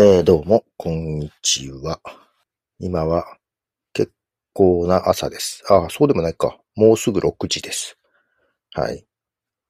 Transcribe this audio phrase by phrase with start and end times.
[0.00, 2.00] えー、どうも、こんにちは。
[2.78, 3.36] 今は
[3.92, 4.12] 結
[4.52, 5.64] 構な朝です。
[5.68, 6.56] ああ、そうでもないか。
[6.76, 7.98] もうすぐ6時です。
[8.74, 9.04] はい。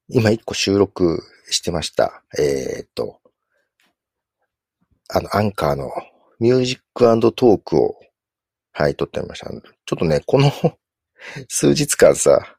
[0.07, 2.21] 今一個収録してました。
[2.37, 3.19] えー、っと、
[5.07, 5.89] あの、アンカーの
[6.39, 7.95] ミュージックトークを、
[8.71, 9.49] はい、撮ってみました。
[9.49, 9.59] ちょ
[9.95, 10.51] っとね、この
[11.49, 12.55] 数日間さ、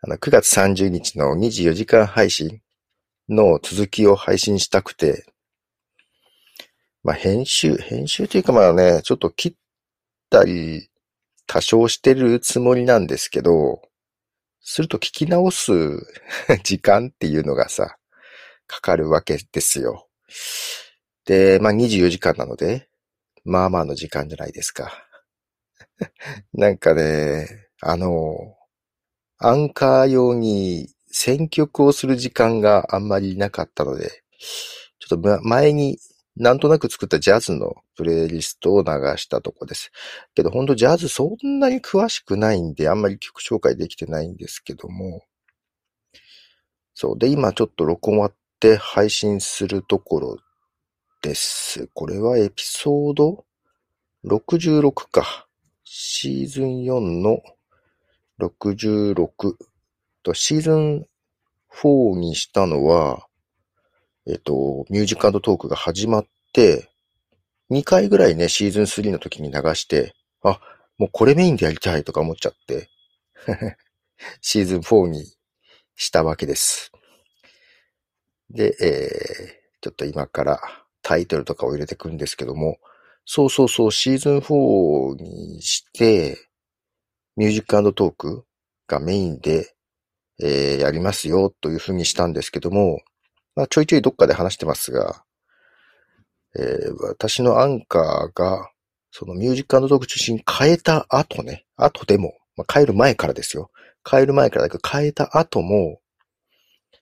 [0.00, 2.62] あの、9月30日の24時間配信
[3.28, 5.26] の続きを配信したくて、
[7.04, 9.54] まあ、編集、編集というかまあね、ちょっと切っ
[10.30, 10.88] たり、
[11.46, 13.82] 多少してるつもりなんですけど、
[14.62, 15.72] すると聞き直す
[16.64, 17.98] 時間っていうのがさ、
[18.66, 20.08] かかるわけですよ。
[21.26, 22.88] で、まあ24時間なので、
[23.44, 25.06] まあまあの時間じゃないですか。
[26.54, 28.56] なんかね、あの、
[29.36, 34.22] アンカー用に選曲をする時間があんまりなかったので、
[35.00, 35.98] ちょっと前に
[36.36, 39.92] なんとなく作ったジャズのプレイリストを流したとこです。
[40.34, 45.22] けどほんとジャズそんなに詳しくないんで、あんまり曲紹介できてないんですけども。
[46.94, 47.18] そう。
[47.18, 50.36] で、今ちょっと録音終わって配信するところ
[51.22, 51.88] です。
[51.94, 53.44] これはエピソード
[54.24, 55.46] 66か。
[55.84, 57.42] シーズン4の
[58.40, 59.54] 66
[60.22, 61.06] と、シーズン
[61.70, 63.26] 4にしたのは、
[64.26, 66.90] えっと、ミュージックトークが始まって、
[67.70, 70.60] 2回ぐらいね、シーズン3の時に流して、あ、
[70.98, 72.88] もうこれメインでやりたいとか思っちゃって、
[74.40, 75.24] シーズン4に
[75.96, 76.90] したわけです。
[78.50, 80.60] で、えー、ちょっと今から
[81.02, 82.78] タイトルとかを入れてくんですけども、
[83.26, 86.38] そうそうそう、シーズン4にして、
[87.36, 88.46] ミュージックトーク
[88.86, 89.74] がメインで、
[90.40, 93.00] えー、やりますよというふうにしたんですけども、
[93.56, 95.24] まあ、ちょいちょいどっかで話してますが、
[96.56, 98.70] えー、私のアンカーが、
[99.10, 103.70] そのミュージックトーク中心変えた後ね、後でも、まあ、変える前からですよ。
[104.08, 106.00] 変える前からだけど、変えた後も、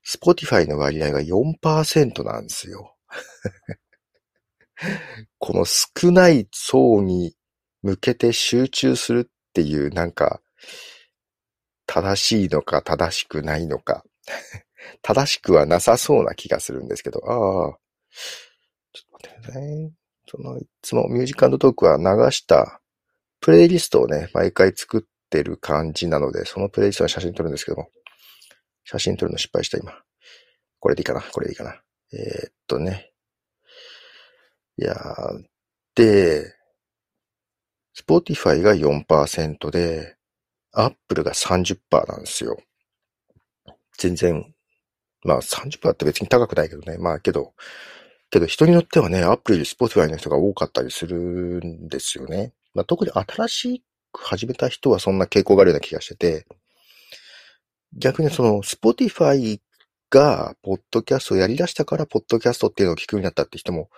[0.07, 2.97] Spotify の割合が4%なんですよ。
[5.39, 7.35] この少ない層に
[7.83, 10.41] 向けて集中するっていう、なんか、
[11.87, 14.05] 正しいのか正しくないのか。
[15.03, 17.79] 正しくはなさそうな気がするんですけど、ああ、
[18.93, 19.93] ちょっと待ってくださいね。
[20.29, 22.81] その、いつもミュージックトークは流した
[23.41, 27.91] プレイリストをね、毎回作ってる感じなので、そのプレイリストの写真撮るんですけども、
[28.85, 29.93] 写真撮るの失敗した今。
[30.79, 31.23] これでいいかな？
[31.23, 31.81] これでいいかな？
[32.13, 33.13] えー、っとね。
[34.79, 35.45] いやー、
[35.95, 36.55] で、
[37.97, 40.17] Spotify が4%で、
[40.73, 41.79] Apple が30%
[42.09, 42.59] なんですよ。
[43.99, 44.52] 全然
[45.25, 46.99] まあ30%って別に高くないけどね。
[46.99, 47.55] まあけど、
[48.31, 51.19] けど人によってはね、アップルより Spotify の人が多かったりする
[51.65, 52.53] んですよね。
[52.75, 53.83] まあ特に新し
[54.13, 56.47] く始めた人はそんな傾向があるような気がしてて、
[57.97, 59.61] 逆にその Spotify
[60.11, 63.91] がポッドキャストをやり出したから、ポッドキャストっていうのを聞くようになったって人も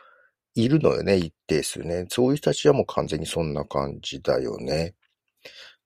[0.55, 2.07] いるのよね、一定数ね。
[2.09, 4.95] そういう人たちはもう完全にそんな感じだよね。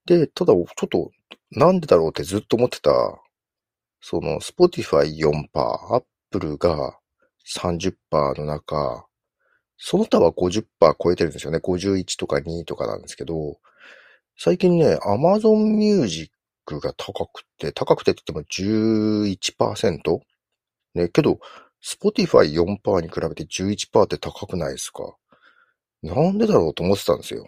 [0.06, 1.10] で、ただちょっと
[1.50, 2.90] なんでだろうってずっと思ってた
[4.00, 5.48] その、Spotify 4%、
[5.94, 6.98] Apple が
[7.46, 7.94] 30%
[8.40, 9.06] の中、
[9.76, 10.64] その他は50%
[11.02, 11.58] 超えてるんですよね。
[11.58, 13.58] 51とか2とかなんですけど、
[14.36, 16.30] 最近ね、Amazon Music
[16.68, 20.20] が高くて、高くてって言っても 11%?
[20.94, 21.38] ね、けど、
[21.84, 25.14] Spotify 4%に比べて11%って高くないですか？
[26.02, 27.46] なんでだろうと思ってたんですよ。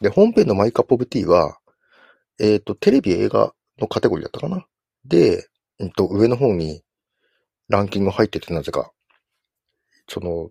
[0.00, 1.58] で、本編のマイカップオブティーは、
[2.38, 4.66] えっ、ー、と、テレビ映画のカテゴリーだったかな？
[5.06, 5.46] で、
[5.78, 6.82] うんと、上の方に
[7.68, 8.92] ランキング入っててなぜか、
[10.08, 10.50] その、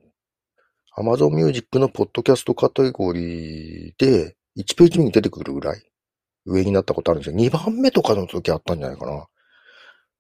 [0.98, 5.84] Amazon Music のポッドキャストカテゴリーで1ページ目に出てくるぐらい
[6.46, 7.38] 上になったことあるんですよ。
[7.38, 9.28] 2番目とかの時あったんじゃないかな。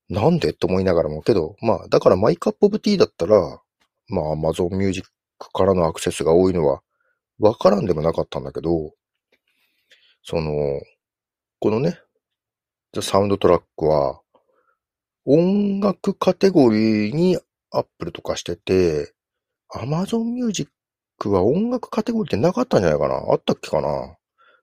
[0.09, 0.53] なんで？
[0.53, 3.61] と思いながらも、けど、まあ、だからマイカップオブティーだったら、
[4.07, 6.81] まあ Amazon Music からのアクセスが多いのは
[7.39, 8.93] わからんでもなかったんだけど、
[10.23, 10.51] その、
[11.59, 11.99] このね、
[13.01, 14.21] サウンドトラックは、
[15.25, 17.37] 音楽カテゴリーに
[17.71, 19.13] アップルとかしてて、
[19.73, 20.71] Amazon Music
[21.25, 23.15] は音楽カテゴリーってなかったんじゃないかな？
[23.15, 24.15] あったっけかな？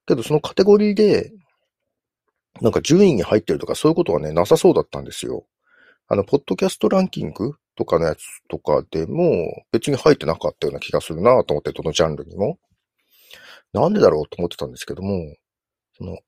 [0.06, 1.32] けどそのカテゴリーで、
[2.60, 5.46] なんか順位に入ってるとかそういうことはね、なさそうだったんですよ。
[6.08, 12.58] あの、ポッドキャストランキングとかのやつとかでも別に入ってなかったような気がするなと思って、どのジャンルにも。
[13.72, 15.34] なんでだろうと思ってたんですけども、
[15.96, 16.18] その、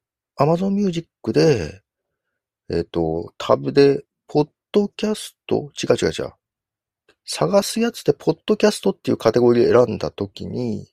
[0.40, 1.82] Amazon Music で、
[2.70, 5.70] えっ、と、タブで、ポッドキャスト？
[5.82, 6.32] 違う違う違う。
[7.24, 10.88] 探すやつで、ポッドキャストっていうカテゴリーで選んだ時に、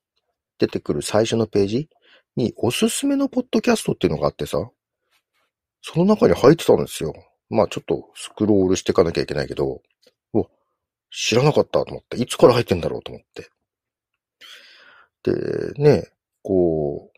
[0.60, 1.89] 出てくる最初のページ
[2.36, 4.69] に、おすすめのポッドキャストっていうのがあってさ、
[5.81, 7.13] その中に入ってたんですよ。
[7.50, 9.81] まあちょっとスクロールしていかなきゃいけないけど、
[10.34, 10.45] うわ、
[11.12, 13.50] 知らなかったと思って、いつから入ってんだろうと思って。
[15.24, 16.12] で、ね、
[16.44, 17.12] こ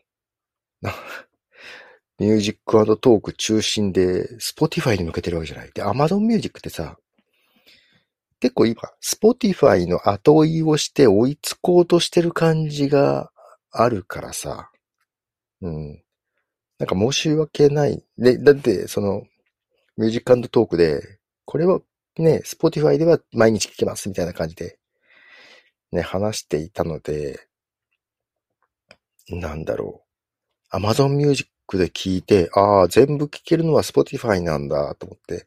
[0.82, 0.92] う、な、
[2.18, 5.70] ミュージックトーク中心で、スポティファイに向けてるわけじゃない。
[5.72, 6.96] で、アマゾンミュージックってさ、
[8.40, 13.30] 結構今、スポティファイの後追いをして追いつこうとしてる感じが
[13.70, 14.70] あるからさ、
[15.60, 16.02] うん。
[16.78, 18.04] なんか申し訳ない。
[18.18, 19.22] で、だって、その、
[19.96, 21.80] ミュージックトークで、これは
[22.18, 24.78] ね、スポティファイでは毎日聞けますみたいな感じで、
[25.90, 27.48] ね、話していたので、
[29.28, 30.04] なんだろ
[30.72, 30.76] う。
[30.76, 35.46] Amazon Music で聞いて、ああ、全部聞けるのは Spotify なんだと思って、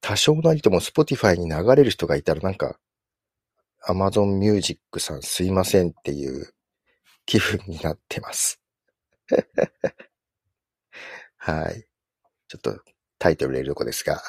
[0.00, 2.78] 多少なりとも Spotify に流れる人がいたらなんか、
[3.88, 6.52] Amazon Music さんすいませんっていう
[7.26, 8.60] 気分になってます。
[11.38, 11.86] はい。
[12.48, 12.80] ちょっと
[13.18, 14.22] タイトル入れるとこですが。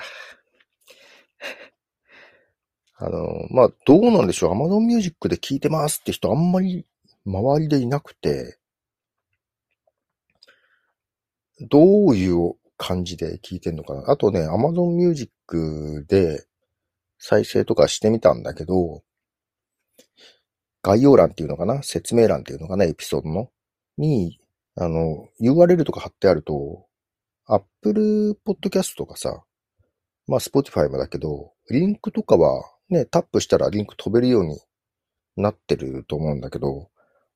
[2.98, 4.54] あの、まあ、どうなんでしょう。
[4.54, 6.86] Amazon Music で聞いてますって人あんまり
[7.26, 8.58] 周りでいなくて、
[11.62, 14.12] どういう感じで聞いてんのかな？
[14.12, 16.46] あとね、Amazon Music で
[17.18, 19.04] 再生とかしてみたんだけど、
[20.82, 21.82] 概要欄っていうのかな？
[21.84, 22.86] 説明欄っていうのかな？
[22.86, 23.50] エピソードの？
[23.98, 24.40] に、
[24.76, 26.86] あの、URL とか貼ってあると、
[27.48, 29.44] Apple Podcast とかさ、
[30.28, 34.60] まあ Spotify もだけど、リンクとかはね、タップしたらリンク飛べるように
[35.38, 36.90] なってると思うんだけど、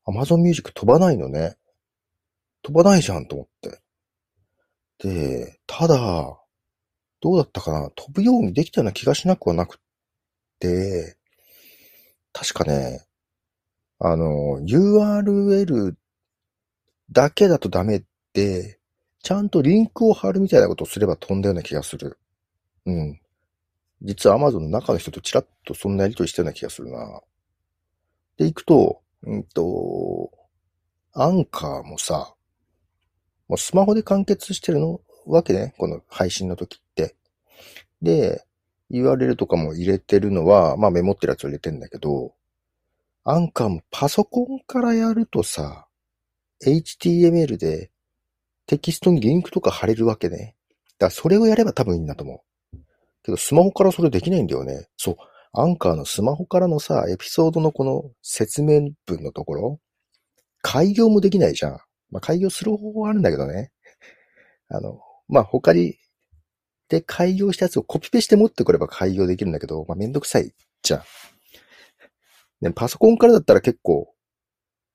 [0.06, 1.56] Amazon Music 飛ばないのね。
[2.62, 3.80] 飛ばないじゃんと思って。
[5.00, 5.98] で、ただ、
[7.22, 7.90] どうだったかな？
[7.92, 9.80] 飛ぶようにできたような気がしなくはなく
[10.60, 11.18] て、
[12.34, 13.06] 確かね、
[14.00, 15.96] あの、URL
[17.12, 18.04] だけだとダメっ
[18.34, 18.80] て、
[19.22, 22.18] ちゃんとリンクを貼るみたいなことをすれば飛んだような気がする。
[22.86, 23.20] うん。
[24.02, 27.22] 実は Amazon の中の人とチラッとそんなやりとりしたような気がするな。
[28.38, 30.32] で、行くと、うんと、
[31.14, 32.34] アンカーもさ、
[33.50, 35.02] もうスマホで完結してるの？
[35.26, 37.16] わけね、この配信の時って。
[38.02, 38.46] で、
[38.90, 42.34] URL とかも入れてるのは、まあメモってるやつを入れてんだけど、
[43.26, 45.88] アンカーもパソコンからやるとさ、
[46.66, 47.92] HTML で
[48.66, 50.56] テキストにリンクとか貼れるわけね。
[50.98, 52.44] だからそれをやれば多分いいんだと思
[52.74, 52.78] う。
[53.24, 54.88] けどスマホからそれできないんだよね。
[54.98, 55.18] そう。
[55.54, 59.80] アンカーのスマホからのさ、エピソードのこの説明文のところ、
[60.62, 61.80] 開業もできないじゃん。
[62.12, 63.72] まあ、開業する方法はあるんだけどね。
[64.70, 65.98] あの、まあ、他に、
[66.88, 71.04] で開業したやつをコピペして持ってくれば開業できるんだけど、まあ、めんどくさいじゃん。
[72.62, 74.14] ね、パソコンからだったら結構、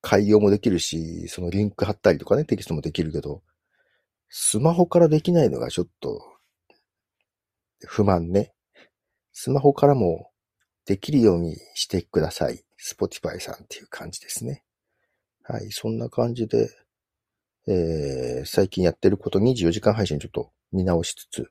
[0.00, 3.43] 開業もできるし、そのリンク貼ったりとかね、テキストもできるけど、
[4.28, 6.20] スマホからできないのがちょっと、
[7.87, 8.52] 不満ね。
[9.32, 10.31] スマホからも
[10.84, 12.64] できるようにしてください。
[12.78, 14.62] Spotify さんっていう感じですね。
[15.43, 16.69] はい、そんな感じで、
[17.66, 21.50] えー、最近やってること24時間配信ちょっと見直しつつ、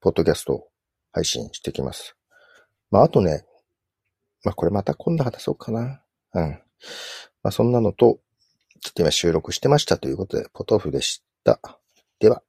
[0.00, 0.68] ポッドキャストを
[1.12, 2.16] 配信してきます。
[2.90, 3.44] まあ、あとね、
[4.44, 6.02] まあ、これまた今度話そうかな。
[6.34, 6.50] うん。
[7.42, 8.18] まあ、そんなのと、
[8.80, 11.60] ちょっと今収録してましたということで、ポトフでした。
[12.20, 12.42] では。